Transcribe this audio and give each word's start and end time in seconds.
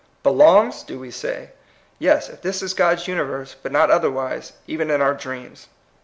"Belongs," 0.23 0.81
do 0.81 0.97
we 0.99 1.11
say? 1.11 1.51
Yes, 1.99 2.27
if 2.27 2.41
this 2.41 2.63
is 2.63 2.73
God's 2.73 3.07
universe, 3.07 3.55
but 3.61 3.71
not 3.71 3.91
otherwise, 3.91 4.53
even 4.65 4.89
in 4.89 4.99
our 4.99 5.13
dreams. 5.13 5.67